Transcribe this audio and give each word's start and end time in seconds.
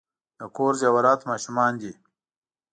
د 0.39 0.41
کور 0.55 0.73
زیورات 0.81 1.21
ماشومان 1.29 1.71
دي. 1.81 1.93